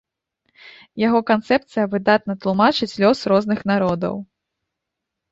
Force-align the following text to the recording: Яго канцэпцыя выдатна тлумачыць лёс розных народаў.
Яго 1.01 1.19
канцэпцыя 1.31 1.83
выдатна 1.91 2.35
тлумачыць 2.45 2.89
лёс 3.03 3.19
розных 3.33 3.59
народаў. 3.73 4.15